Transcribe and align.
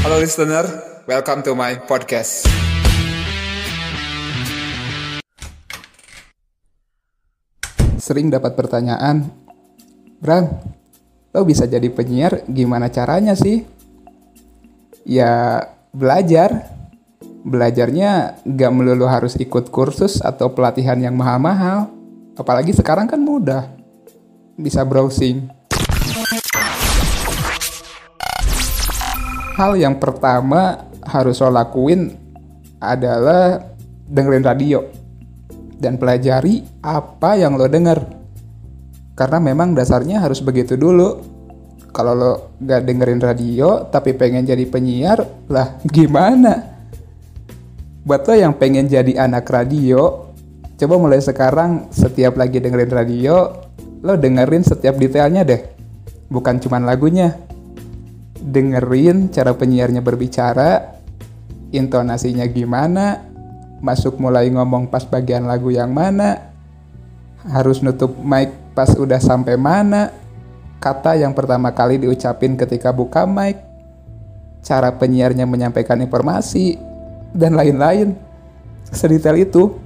Halo 0.00 0.16
listener, 0.16 0.64
welcome 1.04 1.44
to 1.44 1.52
my 1.52 1.76
podcast. 1.84 2.48
Sering 8.00 8.32
dapat 8.32 8.56
pertanyaan, 8.56 9.28
Bram, 10.24 10.56
lo 11.36 11.44
bisa 11.44 11.68
jadi 11.68 11.84
penyiar 11.92 12.48
gimana 12.48 12.88
caranya 12.88 13.36
sih? 13.36 13.60
Ya 15.04 15.68
belajar. 15.92 16.80
Belajarnya 17.44 18.40
gak 18.48 18.72
melulu 18.72 19.04
harus 19.04 19.36
ikut 19.36 19.68
kursus 19.68 20.24
atau 20.24 20.56
pelatihan 20.56 20.96
yang 20.96 21.12
mahal-mahal. 21.12 21.92
Apalagi 22.40 22.72
sekarang 22.72 23.04
kan 23.04 23.20
mudah. 23.20 23.68
Bisa 24.56 24.80
browsing. 24.80 25.59
Hal 29.60 29.76
yang 29.76 30.00
pertama 30.00 30.88
harus 31.04 31.36
lo 31.44 31.52
lakuin 31.52 32.16
adalah 32.80 33.60
dengerin 34.08 34.40
radio 34.40 34.80
dan 35.76 36.00
pelajari 36.00 36.64
apa 36.80 37.36
yang 37.36 37.60
lo 37.60 37.68
denger. 37.68 38.00
Karena 39.12 39.36
memang 39.36 39.76
dasarnya 39.76 40.24
harus 40.24 40.40
begitu 40.40 40.80
dulu. 40.80 41.20
Kalau 41.92 42.16
lo 42.16 42.32
gak 42.56 42.88
dengerin 42.88 43.20
radio 43.20 43.84
tapi 43.84 44.16
pengen 44.16 44.48
jadi 44.48 44.64
penyiar, 44.64 45.28
lah 45.52 45.76
gimana? 45.84 46.80
Buat 48.00 48.32
lo 48.32 48.34
yang 48.40 48.56
pengen 48.56 48.88
jadi 48.88 49.12
anak 49.28 49.44
radio, 49.44 50.32
coba 50.80 50.94
mulai 50.96 51.20
sekarang 51.20 51.92
setiap 51.92 52.32
lagi 52.40 52.64
dengerin 52.64 52.96
radio, 52.96 53.60
lo 53.76 54.16
dengerin 54.16 54.64
setiap 54.64 54.96
detailnya 54.96 55.44
deh. 55.44 55.60
Bukan 56.32 56.64
cuman 56.64 56.88
lagunya. 56.88 57.49
Dengerin 58.40 59.28
cara 59.28 59.52
penyiarnya 59.52 60.00
berbicara, 60.00 60.96
intonasinya 61.70 62.48
gimana, 62.48 63.20
masuk 63.84 64.16
mulai 64.16 64.48
ngomong 64.48 64.88
pas 64.88 65.04
bagian 65.04 65.44
lagu 65.44 65.68
yang 65.68 65.92
mana, 65.92 66.50
harus 67.44 67.84
nutup 67.84 68.16
mic 68.20 68.52
pas 68.72 68.88
udah 68.96 69.20
sampai 69.20 69.60
mana, 69.60 70.08
kata 70.80 71.20
yang 71.20 71.36
pertama 71.36 71.72
kali 71.76 72.00
diucapin 72.00 72.56
ketika 72.56 72.90
buka 72.96 73.28
mic, 73.28 73.60
cara 74.64 74.88
penyiarnya 74.96 75.44
menyampaikan 75.44 76.00
informasi, 76.00 76.80
dan 77.34 77.54
lain-lain. 77.54 78.14
Sedetail 78.90 79.38
itu. 79.38 79.78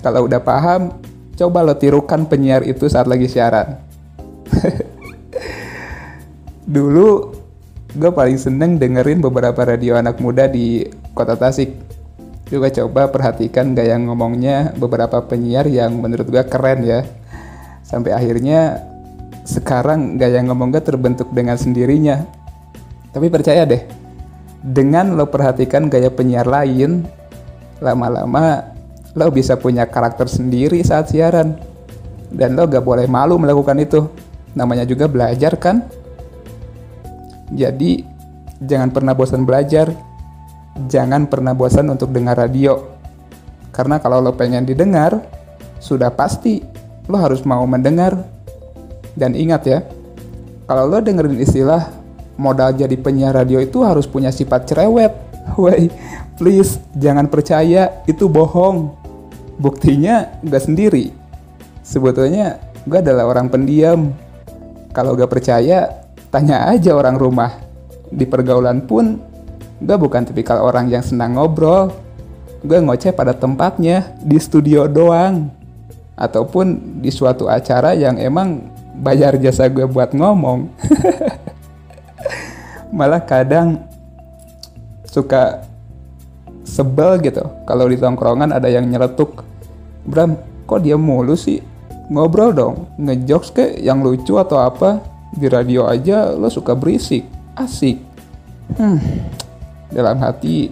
Kalau 0.00 0.28
udah 0.28 0.40
paham, 0.40 0.96
coba 1.34 1.66
lo 1.66 1.74
tirukan 1.76 2.28
penyiar 2.28 2.62
itu 2.64 2.86
saat 2.86 3.10
lagi 3.10 3.26
siaran. 3.26 3.80
Dulu, 6.76 7.35
gue 7.96 8.12
paling 8.12 8.36
seneng 8.36 8.76
dengerin 8.76 9.24
beberapa 9.24 9.64
radio 9.64 9.96
anak 9.96 10.20
muda 10.20 10.44
di 10.44 10.84
kota 11.16 11.32
Tasik. 11.34 11.72
Juga 12.46 12.70
coba 12.70 13.10
perhatikan 13.10 13.74
gaya 13.74 13.98
ngomongnya 13.98 14.76
beberapa 14.78 15.18
penyiar 15.24 15.66
yang 15.66 15.98
menurut 15.98 16.28
gue 16.28 16.44
keren 16.46 16.84
ya. 16.86 17.02
Sampai 17.82 18.14
akhirnya 18.14 18.84
sekarang 19.42 20.20
gaya 20.20 20.44
ngomong 20.44 20.70
gue 20.76 20.82
terbentuk 20.84 21.32
dengan 21.32 21.58
sendirinya. 21.58 22.22
Tapi 23.10 23.32
percaya 23.32 23.64
deh, 23.64 23.82
dengan 24.60 25.16
lo 25.16 25.26
perhatikan 25.26 25.88
gaya 25.88 26.12
penyiar 26.12 26.46
lain, 26.46 27.08
lama-lama 27.80 28.76
lo 29.16 29.32
bisa 29.32 29.56
punya 29.56 29.88
karakter 29.88 30.28
sendiri 30.28 30.84
saat 30.84 31.10
siaran. 31.10 31.56
Dan 32.30 32.54
lo 32.54 32.68
gak 32.68 32.84
boleh 32.84 33.08
malu 33.08 33.40
melakukan 33.40 33.80
itu. 33.80 34.06
Namanya 34.52 34.84
juga 34.84 35.08
belajar 35.08 35.56
kan? 35.56 36.05
Jadi, 37.52 38.02
jangan 38.62 38.90
pernah 38.90 39.14
bosan 39.14 39.46
belajar. 39.46 39.92
Jangan 40.76 41.30
pernah 41.30 41.56
bosan 41.56 41.88
untuk 41.88 42.12
dengar 42.12 42.36
radio. 42.36 42.96
Karena 43.72 44.00
kalau 44.00 44.24
lo 44.24 44.32
pengen 44.32 44.64
didengar, 44.64 45.20
sudah 45.80 46.08
pasti 46.08 46.64
lo 47.06 47.16
harus 47.20 47.44
mau 47.44 47.62
mendengar. 47.68 48.16
Dan 49.16 49.32
ingat 49.32 49.62
ya, 49.64 49.78
kalau 50.68 50.88
lo 50.88 50.98
dengerin 51.00 51.40
istilah 51.40 51.88
modal 52.36 52.76
jadi 52.76 52.92
penyiar 53.00 53.32
radio 53.32 53.60
itu 53.60 53.80
harus 53.84 54.04
punya 54.04 54.28
sifat 54.28 54.68
cerewet. 54.68 55.12
Woi, 55.60 55.88
please 56.36 56.80
jangan 56.96 57.28
percaya 57.28 58.04
itu 58.04 58.28
bohong. 58.28 58.92
Buktinya 59.56 60.36
gak 60.44 60.68
sendiri. 60.68 61.12
Sebetulnya 61.80 62.60
gue 62.84 62.98
adalah 63.00 63.24
orang 63.24 63.48
pendiam. 63.48 64.12
Kalau 64.92 65.16
gak 65.16 65.32
percaya, 65.32 66.05
tanya 66.30 66.68
aja 66.70 66.94
orang 66.94 67.18
rumah. 67.18 67.52
Di 68.08 68.22
pergaulan 68.26 68.86
pun, 68.86 69.18
gue 69.82 69.96
bukan 69.98 70.22
tipikal 70.26 70.62
orang 70.62 70.90
yang 70.90 71.02
senang 71.02 71.34
ngobrol. 71.38 71.90
Gue 72.62 72.78
ngoceh 72.82 73.12
pada 73.14 73.34
tempatnya, 73.34 74.14
di 74.22 74.38
studio 74.38 74.86
doang. 74.86 75.50
Ataupun 76.16 76.98
di 77.04 77.12
suatu 77.12 77.46
acara 77.46 77.92
yang 77.92 78.16
emang 78.16 78.72
bayar 78.96 79.36
jasa 79.36 79.68
gue 79.68 79.84
buat 79.84 80.16
ngomong. 80.16 80.66
malah 82.96 83.22
kadang 83.22 83.82
suka 85.04 85.64
sebel 86.62 87.18
gitu 87.22 87.42
kalau 87.66 87.86
di 87.90 87.98
tongkrongan 87.98 88.54
ada 88.54 88.70
yang 88.70 88.86
nyeletuk 88.86 89.42
Bram 90.06 90.38
kok 90.66 90.82
dia 90.82 90.94
mulu 90.94 91.34
sih 91.34 91.62
ngobrol 92.08 92.54
dong 92.54 92.86
ngejokes 92.96 93.50
ke 93.50 93.64
yang 93.82 94.02
lucu 94.02 94.38
atau 94.38 94.62
apa 94.62 95.02
di 95.34 95.46
radio 95.50 95.90
aja 95.90 96.30
lo 96.36 96.46
suka 96.46 96.76
berisik 96.78 97.26
asik 97.58 97.98
hmm 98.78 98.98
dalam 99.90 100.18
hati 100.18 100.68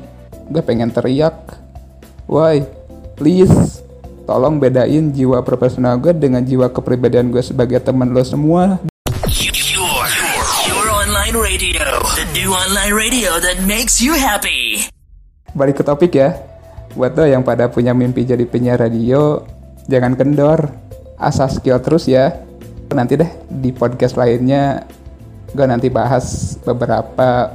gue 0.51 0.63
pengen 0.63 0.91
teriak 0.91 1.57
why 2.27 2.61
please 3.15 3.81
tolong 4.27 4.59
bedain 4.59 5.15
jiwa 5.15 5.41
profesional 5.47 5.97
gue 6.03 6.13
dengan 6.13 6.43
jiwa 6.43 6.69
kepribadian 6.69 7.31
gue 7.31 7.41
sebagai 7.41 7.81
teman 7.81 8.11
lo 8.11 8.21
semua 8.27 8.83
Your, 9.75 10.07
your 10.69 10.87
online 10.93 11.37
radio, 11.37 11.83
the 12.15 12.27
new 12.37 12.53
online 12.53 12.93
radio 12.95 13.41
that 13.43 13.59
makes 13.67 13.99
you 13.99 14.15
happy. 14.15 14.87
balik 15.57 15.81
ke 15.81 15.85
topik 15.87 16.13
ya. 16.15 16.37
Buat 16.95 17.19
lo 17.19 17.25
yang 17.27 17.43
pada 17.43 17.67
punya 17.73 17.91
mimpi 17.91 18.23
jadi 18.23 18.45
penyiar 18.47 18.79
radio, 18.79 19.43
jangan 19.91 20.15
kendor. 20.15 20.71
Asah 21.19 21.51
skill 21.51 21.81
terus 21.83 22.07
ya. 22.07 22.44
Nanti 22.95 23.19
deh 23.19 23.31
di 23.51 23.75
podcast 23.75 24.15
lainnya 24.15 24.87
gue 25.55 25.67
nanti 25.67 25.91
bahas 25.91 26.57
beberapa 26.63 27.51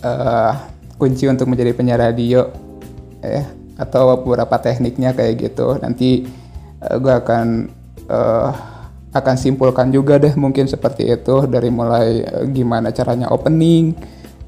eh, 0.00 0.52
kunci 0.96 1.28
untuk 1.28 1.48
menjadi 1.48 1.72
penyiar 1.76 2.00
radio 2.00 2.48
eh 3.20 3.44
atau 3.76 4.16
beberapa 4.16 4.56
tekniknya 4.60 5.12
kayak 5.12 5.34
gitu. 5.40 5.76
Nanti 5.80 6.24
gue 6.80 7.12
akan 7.12 7.46
eh, 8.08 8.50
akan 9.10 9.36
simpulkan 9.36 9.90
juga 9.90 10.22
deh 10.22 10.32
mungkin 10.38 10.70
seperti 10.70 11.10
itu 11.10 11.44
dari 11.50 11.68
mulai 11.68 12.22
eh, 12.22 12.46
gimana 12.48 12.94
caranya 12.94 13.28
opening, 13.34 13.92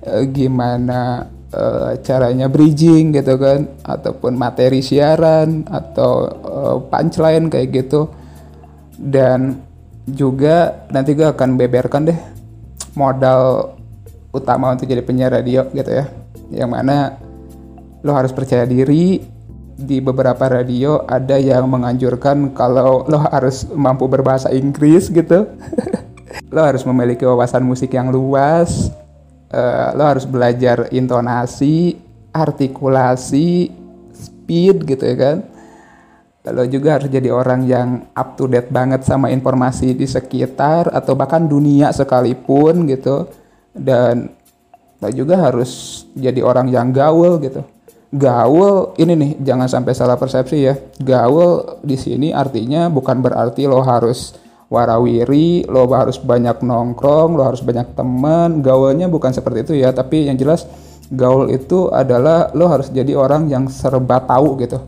eh, 0.07 0.25
gimana 0.31 1.27
eh, 1.51 1.99
caranya 2.07 2.47
bridging 2.47 3.11
gitu 3.13 3.37
kan, 3.43 3.67
ataupun 3.83 4.39
materi 4.39 4.79
siaran 4.81 5.67
atau 5.67 6.13
eh, 6.31 6.77
punchline 6.89 7.51
kayak 7.51 7.69
gitu. 7.75 8.07
Dan 9.03 9.59
juga 10.07 10.87
nanti 10.95 11.19
gue 11.19 11.27
akan 11.27 11.59
beberkan 11.59 12.07
deh 12.07 12.19
modal 12.95 13.75
utama 14.31 14.73
untuk 14.73 14.87
jadi 14.87 15.03
penyiar 15.03 15.35
radio 15.35 15.67
gitu 15.75 15.91
ya. 15.91 16.07
Yang 16.55 16.71
mana 16.71 16.97
lo 18.03 18.15
harus 18.15 18.31
percaya 18.31 18.67
diri, 18.67 19.23
di 19.83 19.99
beberapa 19.99 20.47
radio 20.47 21.03
ada 21.09 21.37
yang 21.41 21.67
menganjurkan 21.67 22.55
kalau 22.55 23.03
lo 23.09 23.19
harus 23.29 23.67
mampu 23.73 24.07
berbahasa 24.07 24.53
Inggris 24.55 25.11
gitu. 25.11 25.49
lo 26.55 26.61
harus 26.63 26.85
memiliki 26.85 27.27
wawasan 27.27 27.65
musik 27.65 27.93
yang 27.93 28.13
luas. 28.13 28.93
eh, 29.53 29.89
lo 29.93 30.09
harus 30.09 30.25
belajar 30.25 30.89
intonasi, 30.97 32.01
artikulasi, 32.33 33.69
speed 34.17 34.89
gitu 34.89 35.05
ya 35.05 35.17
kan. 35.21 35.37
Lo 36.43 36.67
juga 36.67 36.99
harus 36.99 37.07
jadi 37.07 37.31
orang 37.31 37.71
yang 37.71 38.11
up 38.19 38.35
to 38.35 38.51
date 38.51 38.67
banget 38.67 39.07
sama 39.07 39.31
informasi 39.31 39.95
di 39.95 40.11
sekitar 40.11 40.91
atau 40.91 41.15
bahkan 41.15 41.47
dunia 41.47 41.95
sekalipun 41.95 42.91
gitu. 42.91 43.31
Dan 43.71 44.27
lo 44.99 45.09
juga 45.15 45.39
harus 45.39 46.03
jadi 46.19 46.43
orang 46.43 46.67
yang 46.67 46.91
gaul 46.91 47.39
gitu. 47.39 47.63
Gaul 48.11 48.91
ini 48.99 49.15
nih 49.15 49.31
jangan 49.39 49.71
sampai 49.71 49.95
salah 49.95 50.19
persepsi 50.19 50.67
ya. 50.67 50.75
Gaul 50.99 51.79
di 51.87 51.95
sini 51.95 52.35
artinya 52.35 52.91
bukan 52.91 53.23
berarti 53.23 53.71
lo 53.71 53.79
harus 53.87 54.35
warawiri 54.67 55.69
lo 55.71 55.87
harus 55.95 56.19
banyak 56.19 56.59
nongkrong 56.59 57.39
lo 57.39 57.47
harus 57.47 57.63
banyak 57.63 57.95
teman. 57.95 58.67
Gaulnya 58.67 59.07
bukan 59.07 59.31
seperti 59.31 59.63
itu 59.63 59.73
ya 59.79 59.95
tapi 59.95 60.27
yang 60.27 60.35
jelas 60.35 60.67
gaul 61.07 61.47
itu 61.55 61.87
adalah 61.87 62.51
lo 62.51 62.67
harus 62.67 62.91
jadi 62.91 63.15
orang 63.15 63.47
yang 63.47 63.71
serba 63.71 64.19
tahu 64.27 64.59
gitu 64.59 64.83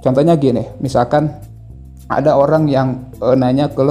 contohnya 0.00 0.36
gini 0.36 0.66
misalkan 0.80 1.30
ada 2.10 2.34
orang 2.34 2.66
yang 2.66 3.06
eh, 3.22 3.36
nanya 3.38 3.70
ke 3.70 3.82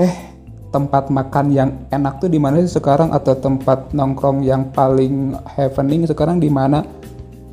eh 0.00 0.34
tempat 0.74 1.06
makan 1.06 1.54
yang 1.54 1.70
enak 1.94 2.18
tuh 2.18 2.26
di 2.26 2.42
mana 2.42 2.58
sih 2.66 2.82
sekarang? 2.82 3.14
Atau 3.14 3.38
tempat 3.38 3.94
nongkrong 3.94 4.42
yang 4.42 4.74
paling 4.74 5.38
happening 5.54 6.02
sekarang 6.10 6.42
di 6.42 6.50
mana? 6.50 6.82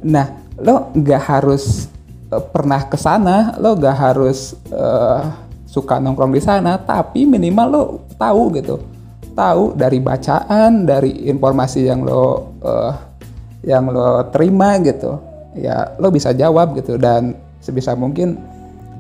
Nah 0.02 0.42
lo 0.58 0.90
nggak 0.98 1.22
harus 1.22 1.86
uh, 2.34 2.42
pernah 2.42 2.82
ke 2.90 2.98
sana 2.98 3.54
lo 3.62 3.78
nggak 3.78 3.98
harus 3.98 4.58
uh, 4.74 5.22
suka 5.70 6.02
nongkrong 6.02 6.34
di 6.34 6.42
sana 6.42 6.82
tapi 6.82 7.30
minimal 7.30 7.68
lo 7.70 7.84
tahu 8.18 8.58
gitu. 8.58 8.82
Tahu 9.32 9.78
dari 9.78 10.02
bacaan 10.02 10.90
dari 10.90 11.30
informasi 11.30 11.86
yang 11.86 12.02
lo 12.02 12.58
uh, 12.66 12.94
yang 13.62 13.86
lo 13.94 14.26
terima 14.34 14.82
gitu. 14.82 15.22
Ya 15.54 15.94
lo 16.02 16.10
bisa 16.10 16.34
jawab 16.34 16.74
gitu 16.74 16.98
dan 16.98 17.38
sebisa 17.62 17.96
mungkin 17.96 18.36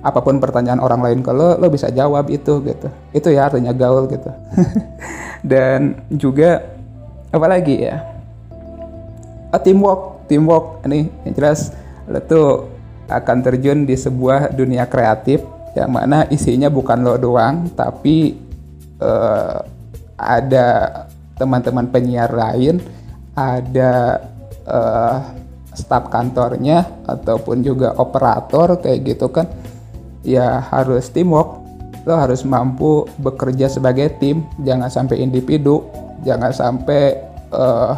apa 0.01 0.17
pun 0.21 0.41
pertanyaan 0.41 0.81
orang 0.81 1.01
lain 1.05 1.19
ke 1.21 1.29
lo 1.29 1.57
lo 1.61 1.67
bisa 1.69 1.89
jawab 1.89 2.29
itu 2.29 2.61
gitu. 2.65 2.87
Itu 3.13 3.29
ya 3.29 3.49
artinya 3.49 3.73
gaul 3.73 4.09
gitu. 4.09 4.31
Dan 5.51 6.05
juga 6.13 6.63
apalagi 7.33 7.85
ya? 7.85 8.01
A 9.51 9.57
teamwork 9.59 10.25
teamwork. 10.31 10.85
Ini 10.87 11.09
yang 11.27 11.33
jelas 11.35 11.75
lo 12.07 12.21
tuh 12.23 12.49
akan 13.11 13.37
terjun 13.43 13.83
di 13.83 13.99
sebuah 13.99 14.55
dunia 14.55 14.87
kreatif 14.87 15.43
yang 15.75 15.91
mana 15.91 16.27
isinya 16.31 16.67
bukan 16.67 16.99
lo 17.03 17.15
doang 17.15 17.71
tapi 17.75 18.35
uh, 18.99 19.59
ada 20.21 20.67
teman-teman 21.41 21.89
penyiar 21.89 22.29
lain, 22.29 22.77
ada 23.33 24.21
uh, 24.69 25.17
staf 25.71 26.11
kantornya 26.11 26.87
ataupun 27.07 27.63
juga 27.63 27.95
operator 27.95 28.79
kayak 28.79 28.99
gitu 29.15 29.27
kan. 29.31 29.47
Ya 30.21 30.61
harus 30.69 31.09
teamwork. 31.09 31.59
Lo 32.05 32.17
harus 32.17 32.41
mampu 32.41 33.05
bekerja 33.21 33.69
sebagai 33.69 34.17
tim, 34.17 34.41
jangan 34.65 34.89
sampai 34.89 35.21
individu, 35.21 35.85
jangan 36.25 36.49
sampai 36.49 37.21
uh, 37.53 37.93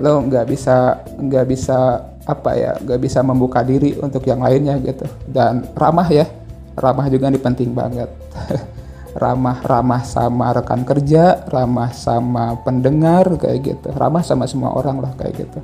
lo 0.00 0.24
nggak 0.24 0.48
bisa 0.48 1.04
nggak 1.20 1.46
bisa 1.52 2.00
apa 2.24 2.50
ya 2.56 2.72
nggak 2.80 3.00
bisa 3.00 3.20
membuka 3.20 3.60
diri 3.64 3.96
untuk 4.00 4.24
yang 4.28 4.44
lainnya 4.44 4.76
gitu 4.82 5.08
dan 5.30 5.64
ramah 5.72 6.04
ya 6.10 6.28
ramah 6.76 7.08
juga 7.08 7.32
ini 7.32 7.40
penting 7.40 7.72
banget 7.72 8.10
ramah-ramah 9.16 10.04
sama 10.04 10.52
rekan 10.52 10.84
kerja, 10.84 11.48
ramah 11.48 11.90
sama 11.96 12.60
pendengar 12.60 13.40
kayak 13.40 13.58
gitu, 13.64 13.88
ramah 13.96 14.20
sama 14.20 14.44
semua 14.44 14.76
orang 14.76 15.00
lah 15.00 15.12
kayak 15.16 15.48
gitu. 15.48 15.58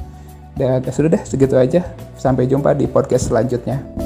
Dan 0.52 0.84
ya 0.84 0.92
sudah 0.92 1.10
deh 1.16 1.22
segitu 1.24 1.54
aja. 1.56 1.80
Sampai 2.16 2.46
jumpa 2.46 2.76
di 2.76 2.84
podcast 2.86 3.32
selanjutnya. 3.32 4.01